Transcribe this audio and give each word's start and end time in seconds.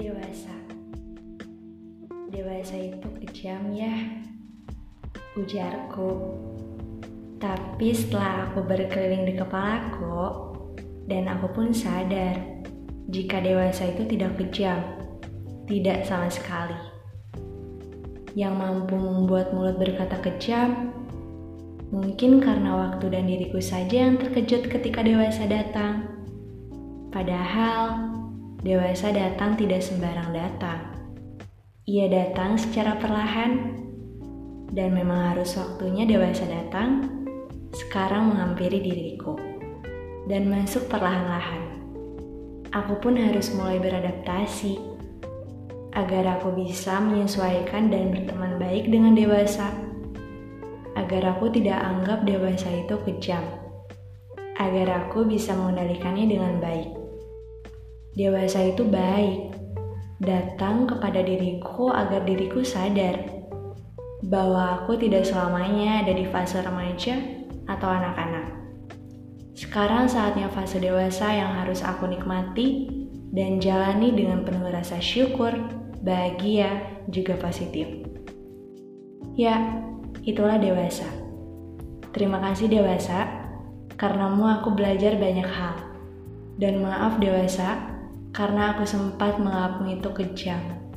Dewasa. 0.00 0.56
Dewasa 2.32 2.76
itu 2.80 3.04
kejam 3.20 3.68
ya 3.76 3.92
Ujarku 5.36 6.08
Tapi 7.36 7.92
setelah 7.92 8.48
aku 8.48 8.64
berkeliling 8.64 9.28
di 9.28 9.36
kepalaku 9.36 10.56
Dan 11.04 11.28
aku 11.28 11.52
pun 11.52 11.76
sadar 11.76 12.32
Jika 13.12 13.44
dewasa 13.44 13.92
itu 13.92 14.08
tidak 14.08 14.40
kejam 14.40 14.80
Tidak 15.68 16.08
sama 16.08 16.32
sekali. 16.32 16.80
Yang 18.32 18.54
mampu 18.56 18.96
membuat 18.96 19.52
mulut 19.52 19.76
berkata 19.76 20.16
kejam 20.24 20.96
Mungkin 21.92 22.40
karena 22.40 22.88
waktu 22.88 23.04
dan 23.12 23.28
diriku 23.28 23.60
saja 23.60 24.08
yang 24.08 24.16
terkejut 24.16 24.70
ketika 24.70 25.04
dewasa 25.04 25.44
datang. 25.44 26.06
Padahal 27.10 28.19
dewasa 28.60 29.08
datang 29.08 29.56
tidak 29.56 29.80
sembarang 29.80 30.36
datang. 30.36 30.80
Ia 31.88 32.12
datang 32.12 32.60
secara 32.60 33.00
perlahan, 33.00 33.72
dan 34.68 34.92
memang 34.92 35.32
harus 35.32 35.56
waktunya 35.56 36.04
dewasa 36.04 36.44
datang, 36.44 37.08
sekarang 37.72 38.30
menghampiri 38.30 38.84
diriku, 38.84 39.34
dan 40.28 40.52
masuk 40.52 40.86
perlahan-lahan. 40.92 41.72
Aku 42.70 43.00
pun 43.00 43.16
harus 43.16 43.50
mulai 43.56 43.80
beradaptasi, 43.80 44.76
agar 45.96 46.38
aku 46.38 46.54
bisa 46.54 47.00
menyesuaikan 47.00 47.88
dan 47.88 48.12
berteman 48.12 48.60
baik 48.60 48.92
dengan 48.92 49.16
dewasa, 49.16 49.72
agar 51.00 51.34
aku 51.34 51.48
tidak 51.48 51.80
anggap 51.80 52.28
dewasa 52.28 52.68
itu 52.76 52.94
kejam, 53.08 53.42
agar 54.60 55.08
aku 55.08 55.24
bisa 55.24 55.56
mengendalikannya 55.56 56.28
dengan 56.28 56.60
baik. 56.60 57.00
Dewasa 58.18 58.74
itu 58.74 58.82
baik, 58.82 59.54
datang 60.18 60.90
kepada 60.90 61.22
diriku 61.22 61.94
agar 61.94 62.26
diriku 62.26 62.66
sadar 62.66 63.16
bahwa 64.26 64.82
aku 64.82 64.98
tidak 64.98 65.24
selamanya 65.24 66.02
ada 66.02 66.12
di 66.12 66.26
fase 66.26 66.58
remaja 66.58 67.16
atau 67.70 67.88
anak-anak. 67.88 68.46
Sekarang 69.54 70.10
saatnya 70.10 70.50
fase 70.50 70.82
dewasa 70.82 71.30
yang 71.30 71.54
harus 71.54 71.86
aku 71.86 72.10
nikmati 72.10 72.90
dan 73.30 73.62
jalani 73.62 74.10
dengan 74.10 74.42
penuh 74.42 74.68
rasa 74.68 74.98
syukur, 74.98 75.54
bahagia, 76.02 76.82
juga 77.06 77.38
positif. 77.38 77.86
Ya, 79.38 79.86
itulah 80.26 80.58
dewasa. 80.58 81.06
Terima 82.10 82.42
kasih 82.42 82.66
dewasa, 82.66 83.30
karenamu 83.94 84.50
aku 84.58 84.74
belajar 84.74 85.14
banyak 85.14 85.46
hal. 85.46 85.78
Dan 86.58 86.82
maaf 86.82 87.16
dewasa, 87.22 87.99
karena 88.30 88.74
aku 88.74 88.86
sempat 88.86 89.38
menganggapmu 89.38 89.98
itu 89.98 90.08
kejam. 90.14 90.89